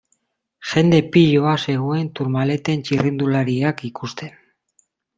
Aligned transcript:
Jende 0.69 1.01
piloa 1.17 1.53
zegoen 1.67 2.09
Tourmaleten 2.21 2.83
txirrindulariak 2.89 3.89
ikusten. 3.93 4.37